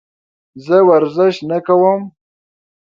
زه 0.65 0.77
ورزش 0.89 1.35
نه 1.49 1.57
کوم. 1.65 2.01